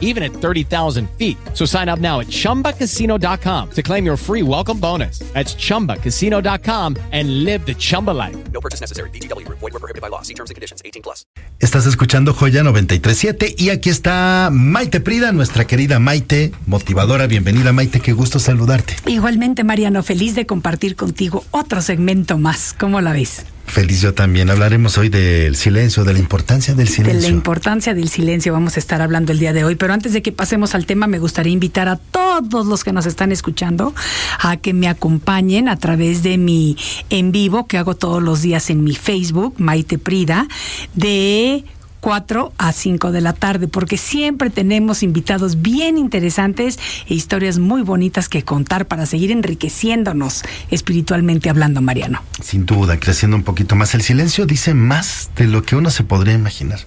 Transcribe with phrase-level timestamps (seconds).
[0.00, 1.36] even at 30,000 feet.
[1.52, 5.18] So sign up now at chumbacasino.com to claim your free welcome bonus.
[5.34, 8.36] That's chumbacasino.com and live the Chumba life.
[8.52, 9.10] No purchase necessary.
[9.10, 9.46] BGW.
[9.48, 10.22] Void were prohibited by law.
[10.22, 10.80] See terms and conditions.
[10.84, 11.26] 18 plus.
[11.60, 17.26] Estás escuchando Joya 937 y aquí está Maite Prida, nuestra querida Maite, motivadora.
[17.26, 18.96] Bienvenida Maite, qué gusto saludarte.
[19.06, 22.74] Igualmente, Mariano, feliz de compartir contigo otro segmento más.
[22.78, 23.46] ¿Cómo la ves?
[23.66, 24.50] Feliz yo también.
[24.50, 27.20] Hablaremos hoy del silencio, de la importancia del De silencio.
[27.22, 30.22] la importancia del silencio vamos a estar hablando el día de hoy, pero antes de
[30.22, 33.94] que pasemos al tema me gustaría invitar a todos los que nos están escuchando
[34.38, 36.76] a que me acompañen a través de mi
[37.10, 40.46] en vivo que hago todos los días en mi Facebook, Maite Prida,
[40.94, 41.64] de
[42.04, 46.78] 4 a 5 de la tarde, porque siempre tenemos invitados bien interesantes
[47.08, 52.22] e historias muy bonitas que contar para seguir enriqueciéndonos espiritualmente hablando, Mariano.
[52.42, 53.94] Sin duda, creciendo un poquito más.
[53.94, 56.80] El silencio dice más de lo que uno se podría imaginar.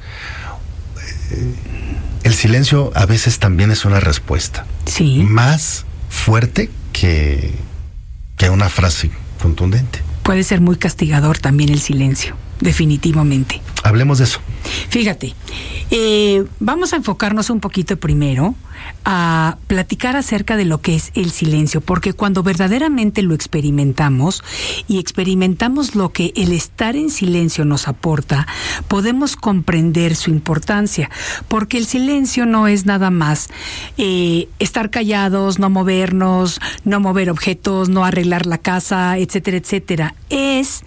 [1.32, 1.56] Eh,
[2.22, 4.68] El silencio a veces también es una respuesta.
[4.86, 5.24] Sí.
[5.24, 7.56] Más fuerte que,
[8.38, 9.10] que una frase
[9.42, 10.00] contundente.
[10.22, 13.64] Puede ser muy castigador también el silencio, definitivamente.
[13.82, 14.42] Hablemos de eso.
[14.90, 15.34] Fíjate,
[15.90, 18.56] eh, vamos a enfocarnos un poquito primero
[19.06, 24.44] a platicar acerca de lo que es el silencio, porque cuando verdaderamente lo experimentamos
[24.88, 28.48] y experimentamos lo que el estar en silencio nos aporta,
[28.88, 31.10] podemos comprender su importancia,
[31.48, 33.48] porque el silencio no es nada más
[33.98, 40.16] eh, estar callados, no movernos, no mover objetos, no arreglar la casa, etcétera, etcétera.
[40.30, 40.84] Es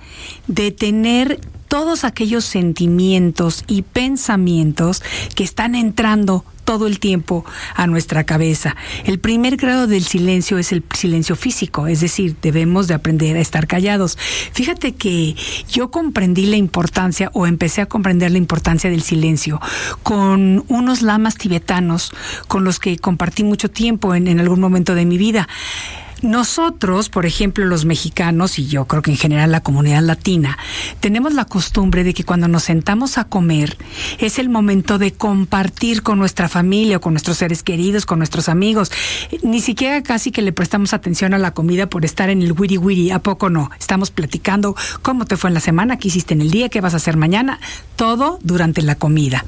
[0.46, 1.40] detener
[1.70, 5.04] todos aquellos sentimientos y pensamientos
[5.36, 7.44] que están entrando todo el tiempo
[7.76, 8.74] a nuestra cabeza.
[9.04, 13.41] El primer grado del silencio es el silencio físico, es decir, debemos de aprender a
[13.41, 14.19] estar callados.
[14.53, 15.36] Fíjate que
[15.69, 19.60] yo comprendí la importancia o empecé a comprender la importancia del silencio
[20.02, 22.10] con unos lamas tibetanos
[22.48, 25.48] con los que compartí mucho tiempo en, en algún momento de mi vida.
[26.22, 30.58] Nosotros, por ejemplo, los mexicanos, y yo creo que en general la comunidad latina,
[31.00, 33.76] tenemos la costumbre de que cuando nos sentamos a comer
[34.19, 38.91] es el momento de compartir con nuestra familia con nuestros seres queridos, con nuestros amigos.
[39.42, 42.78] Ni siquiera casi que le prestamos atención a la comida por estar en el wiri
[42.78, 43.70] wiri, ¿a poco no?
[43.78, 46.94] Estamos platicando cómo te fue en la semana, qué hiciste en el día, qué vas
[46.94, 47.60] a hacer mañana,
[47.97, 49.44] todo durante la comida.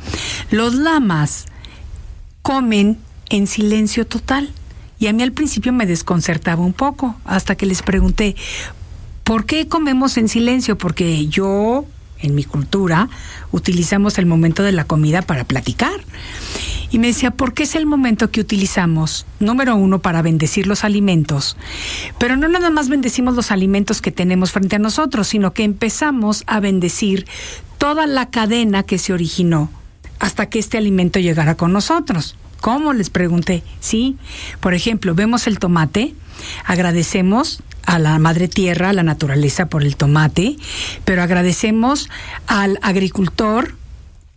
[0.51, 1.47] Los lamas
[2.43, 4.51] comen en silencio total.
[5.03, 8.37] Y a mí al principio me desconcertaba un poco, hasta que les pregunté,
[9.25, 10.79] ¿por qué comemos en silencio?
[10.79, 11.85] Porque yo,
[12.21, 13.09] en mi cultura,
[13.51, 15.91] utilizamos el momento de la comida para platicar.
[16.93, 20.85] Y me decía, ¿por qué es el momento que utilizamos, número uno, para bendecir los
[20.85, 21.57] alimentos?
[22.21, 26.45] Pero no nada más bendecimos los alimentos que tenemos frente a nosotros, sino que empezamos
[26.47, 27.27] a bendecir
[27.77, 29.69] toda la cadena que se originó
[30.21, 32.37] hasta que este alimento llegara con nosotros.
[32.63, 32.93] ¿Cómo?
[32.93, 33.65] Les pregunté.
[33.81, 34.17] Sí,
[34.61, 36.15] por ejemplo, vemos el tomate,
[36.65, 40.57] agradecemos a la madre tierra, a la naturaleza por el tomate,
[41.05, 42.09] pero agradecemos
[42.47, 43.75] al agricultor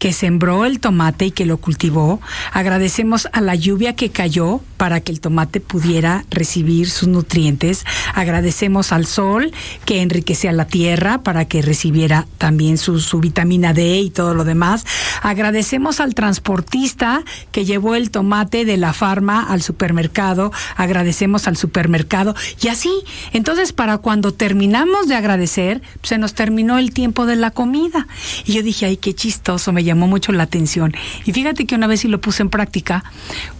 [0.06, 2.22] que sembró el tomate y que lo cultivó.
[2.54, 7.86] Agradecemos a la lluvia que cayó para que el tomate pudiera recibir sus nutrientes.
[8.14, 9.52] Agradecemos al sol
[9.84, 14.44] que enriquecía la tierra para que recibiera también su, su vitamina D y todo lo
[14.44, 14.86] demás.
[15.24, 20.52] Agradecemos al transportista que llevó el tomate de la farma al supermercado.
[20.76, 22.94] Agradecemos al supermercado y así.
[23.34, 28.06] Entonces, para cuando terminamos de agradecer, se nos terminó el tiempo de la comida.
[28.46, 30.94] Y yo dije, ay, qué chistoso, me llamó mucho la atención.
[31.26, 33.04] Y fíjate que una vez sí lo puse en práctica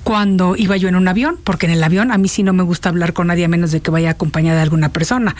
[0.04, 2.64] cuando iba yo en un avión, porque en el avión a mí sí no me
[2.64, 5.36] gusta hablar con nadie a menos de que vaya acompañada de alguna persona.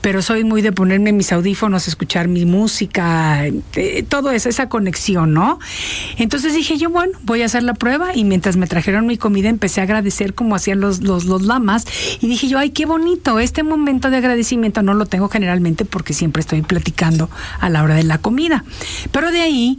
[0.00, 5.32] Pero soy muy de ponerme mis audífonos, escuchar mi música, eh, todo eso, esa conexión,
[5.32, 5.58] ¿no?
[6.16, 9.48] Entonces dije yo, bueno, voy a hacer la prueba y mientras me trajeron mi comida
[9.48, 11.86] empecé a agradecer como hacían los, los, los lamas
[12.20, 16.12] y dije yo, ay, qué bonito, este momento de agradecimiento no lo tengo generalmente porque
[16.12, 17.30] siempre estoy platicando
[17.60, 18.64] a la hora de la comida.
[19.12, 19.78] Pero de ahí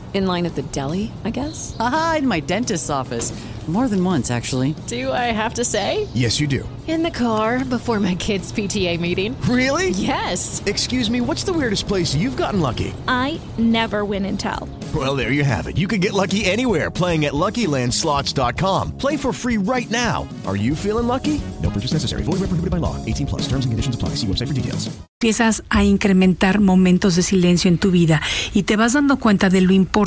[0.13, 1.75] In line at the deli, I guess?
[1.79, 3.31] Aha, in my dentist's office.
[3.67, 4.75] More than once, actually.
[4.87, 6.07] Do I have to say?
[6.13, 6.67] Yes, you do.
[6.87, 9.39] In the car before my kids' PTA meeting.
[9.41, 9.91] Really?
[9.91, 10.61] Yes.
[10.65, 12.93] Excuse me, what's the weirdest place you've gotten lucky?
[13.07, 14.67] I never win and tell.
[14.93, 15.77] Well, there you have it.
[15.77, 18.97] You can get lucky anywhere playing at LuckyLandSlots.com.
[18.97, 20.27] Play for free right now.
[20.45, 21.39] Are you feeling lucky?
[21.61, 22.23] No purchase necessary.
[22.23, 22.97] Void where prohibited by law.
[23.05, 23.41] 18 plus.
[23.43, 24.15] Terms and conditions apply.
[24.15, 24.89] See website for details.
[25.21, 28.21] Empiezas a incrementar momentos de silencio en tu vida
[28.55, 30.00] y te vas dando cuenta de lo importante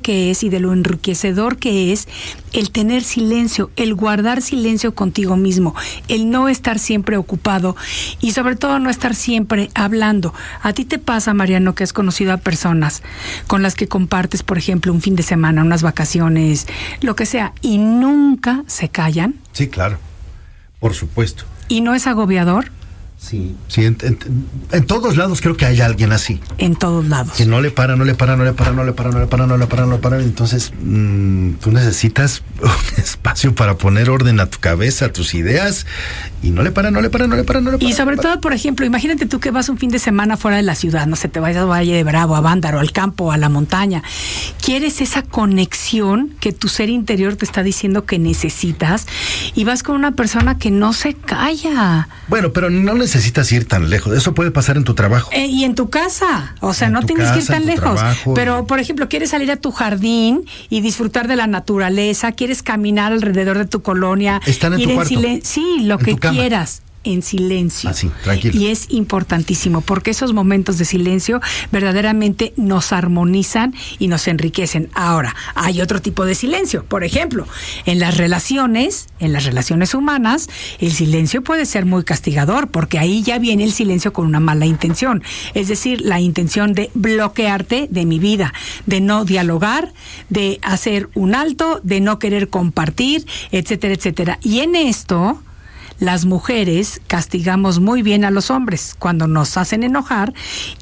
[0.00, 2.08] que es y de lo enriquecedor que es
[2.52, 5.74] el tener silencio, el guardar silencio contigo mismo,
[6.08, 7.76] el no estar siempre ocupado
[8.20, 10.32] y sobre todo no estar siempre hablando.
[10.62, 13.02] A ti te pasa, Mariano, que has conocido a personas
[13.46, 16.66] con las que compartes, por ejemplo, un fin de semana, unas vacaciones,
[17.00, 19.34] lo que sea, y nunca se callan.
[19.52, 19.98] Sí, claro.
[20.80, 21.44] Por supuesto.
[21.68, 22.70] ¿Y no es agobiador?
[23.18, 23.56] Sí.
[23.66, 24.18] Sí, en, en-
[24.70, 26.38] en todos lados creo que hay alguien así.
[26.58, 27.32] En todos lados.
[27.36, 29.26] Que no le para, no le para, no le para, no le para, no le
[29.26, 30.20] para, no le para, no le para.
[30.20, 32.70] Entonces, mm, tú necesitas un
[33.02, 35.86] espacio para poner orden a tu cabeza, a tus ideas.
[36.42, 37.90] Y no le para, no le para, no le para, no le para.
[37.90, 38.28] Y sobre para.
[38.34, 41.06] todo, por ejemplo, imagínate tú que vas un fin de semana fuera de la ciudad,
[41.06, 44.02] no sé, te vayas a Valle de Bravo, a Bándaro, al campo, a la montaña.
[44.62, 49.06] Quieres esa conexión que tu ser interior te está diciendo que necesitas
[49.54, 52.08] y vas con una persona que no se calla.
[52.28, 53.05] Bueno, pero no necesitas
[53.52, 54.16] ir tan lejos.
[54.16, 55.30] Eso puede pasar en tu trabajo.
[55.32, 57.94] Eh, y en tu casa, o sea, En no tienes que ir tan en lejos.
[57.94, 58.34] trabajo.
[58.34, 63.12] Pero, por ejemplo, quieres salir a tu jardín y disfrutar de la naturaleza, quieres caminar
[63.12, 64.40] alrededor de tu colonia.
[64.46, 66.82] Están en ir tu cuarto, silen- Sí, lo en que quieras.
[67.06, 67.88] En silencio.
[67.88, 68.60] Así, tranquilo.
[68.60, 74.90] Y es importantísimo porque esos momentos de silencio verdaderamente nos armonizan y nos enriquecen.
[74.92, 76.84] Ahora, hay otro tipo de silencio.
[76.84, 77.46] Por ejemplo,
[77.84, 80.48] en las relaciones, en las relaciones humanas,
[80.80, 84.66] el silencio puede ser muy castigador porque ahí ya viene el silencio con una mala
[84.66, 85.22] intención.
[85.54, 88.52] Es decir, la intención de bloquearte de mi vida,
[88.86, 89.92] de no dialogar,
[90.28, 94.38] de hacer un alto, de no querer compartir, etcétera, etcétera.
[94.42, 95.40] Y en esto,
[95.98, 100.32] las mujeres castigamos muy bien a los hombres cuando nos hacen enojar.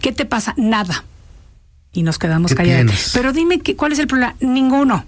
[0.00, 0.54] ¿Qué te pasa?
[0.56, 1.04] Nada.
[1.92, 3.10] Y nos quedamos ¿Qué callados.
[3.14, 4.34] Pero dime que, cuál es el problema.
[4.40, 5.04] Ninguno.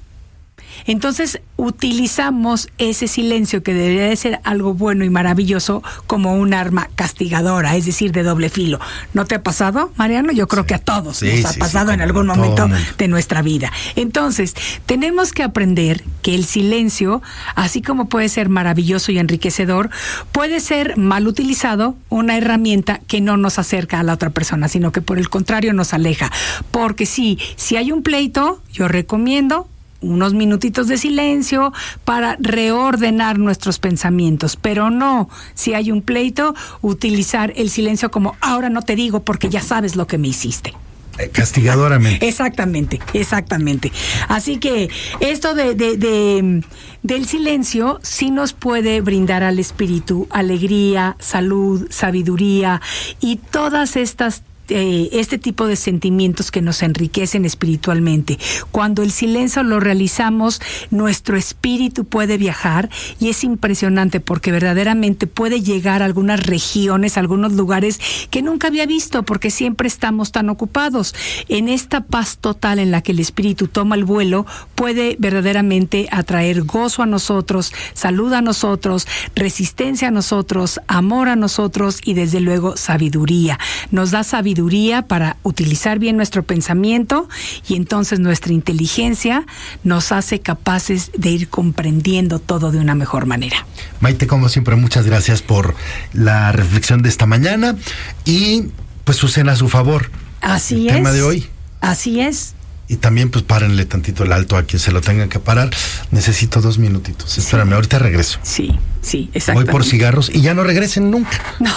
[0.86, 6.88] Entonces utilizamos ese silencio que debería de ser algo bueno y maravilloso como un arma
[6.94, 8.78] castigadora, es decir, de doble filo.
[9.14, 10.32] ¿No te ha pasado, Mariano?
[10.32, 12.68] Yo creo que a todos Sí, nos ha sí, pasado en algún momento
[12.98, 13.72] de nuestra vida.
[13.96, 14.54] Entonces,
[14.86, 17.22] tenemos que aprender que el silencio,
[17.54, 19.90] así como puede ser maravilloso y enriquecedor,
[20.32, 24.92] puede ser mal utilizado, una herramienta que no nos acerca a la otra persona, sino
[24.92, 26.30] que por el contrario nos aleja.
[26.70, 29.68] Porque sí, si hay un pleito, yo recomiendo
[30.00, 31.72] unos minutitos de silencio
[32.04, 38.68] para reordenar nuestros pensamientos, pero no, si hay un pleito, utilizar el silencio como ahora
[38.70, 40.74] no te digo porque ya sabes lo que me hiciste.
[41.18, 42.28] Eh, Castigadoramente.
[42.28, 43.90] Exactamente, exactamente.
[44.28, 44.90] Así que
[45.20, 46.62] esto de, de- de,
[47.02, 52.82] del silencio sí nos puede brindar al espíritu alegría, salud, sabiduría
[53.20, 58.38] y todas estas eh, este tipo de sentimientos que nos enriquecen espiritualmente.
[58.72, 60.60] Cuando el silencio lo realizamos,
[60.90, 62.90] nuestro espíritu puede viajar
[63.20, 68.66] y es impresionante porque verdaderamente puede llegar a algunas regiones, a algunos lugares que nunca
[68.66, 71.14] había visto porque siempre estamos tan ocupados.
[71.48, 76.62] En esta paz total en la que el espíritu toma el vuelo, puede verdaderamente atraer
[76.64, 82.76] gozo a nosotros, salud a nosotros, resistencia a nosotros, amor a nosotros y desde luego
[82.76, 83.58] sabiduría.
[83.92, 84.55] Nos da sabiduría
[85.02, 87.28] para utilizar bien nuestro pensamiento
[87.68, 89.46] y entonces nuestra inteligencia
[89.84, 93.66] nos hace capaces de ir comprendiendo todo de una mejor manera.
[94.00, 95.74] Maite, como siempre, muchas gracias por
[96.12, 97.76] la reflexión de esta mañana
[98.24, 98.66] y
[99.04, 100.10] pues Susana a su favor.
[100.40, 100.94] Así el es.
[100.94, 101.46] tema de hoy.
[101.80, 102.54] Así es.
[102.88, 105.70] Y también pues párenle tantito el alto a quien se lo tengan que parar.
[106.12, 107.36] Necesito dos minutitos.
[107.36, 108.38] Espérame, ahorita regreso.
[108.42, 109.72] Sí, sí, Voy exactamente.
[109.72, 111.42] por cigarros y ya no regresen nunca.
[111.60, 111.72] No,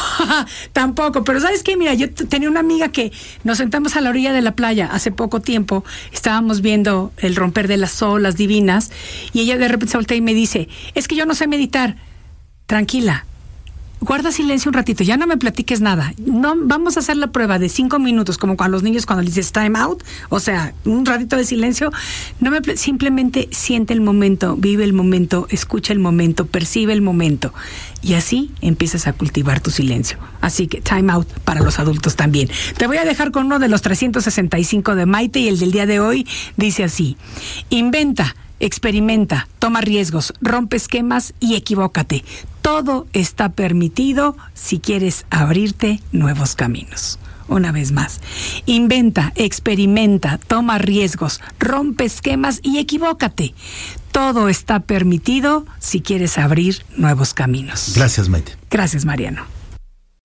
[0.74, 1.78] tampoco, pero ¿sabes qué?
[1.78, 3.12] Mira, yo tenía una amiga que
[3.44, 7.68] nos sentamos a la orilla de la playa hace poco tiempo, estábamos viendo el romper
[7.68, 8.92] de las olas divinas
[9.34, 11.96] y ella de repente se voltea y me dice, es que yo no sé meditar.
[12.68, 13.26] Tranquila,
[14.02, 16.14] guarda silencio un ratito, ya no me platiques nada.
[16.26, 19.36] No, vamos a hacer la prueba de cinco minutos, como con los niños cuando les
[19.36, 21.92] dices time out, o sea, un ratito de silencio.
[22.40, 27.02] No me pl- simplemente siente el momento, vive el momento, escucha el momento, percibe el
[27.02, 27.54] momento.
[28.02, 30.18] Y así empiezas a cultivar tu silencio.
[30.42, 32.50] Así que time out para los adultos también.
[32.78, 35.86] Te voy a dejar con uno de los 365 de Maite y el del día
[35.86, 36.26] de hoy
[36.56, 37.18] dice así:
[37.70, 42.24] inventa Experimenta, toma riesgos, rompe esquemas y equivócate.
[42.62, 47.20] Todo está permitido si quieres abrirte nuevos caminos.
[47.48, 48.22] Una vez más,
[48.68, 53.56] inventa, experimenta, toma riesgos, rompe esquemas y equivócate.
[54.12, 57.94] Todo está permitido si quieres abrir nuevos caminos.
[57.96, 58.56] Gracias, Maite.
[58.70, 59.59] Gracias, Mariano.